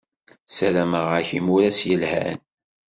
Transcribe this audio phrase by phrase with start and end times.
[0.55, 2.39] Sarameɣ-ak imuras yelhan.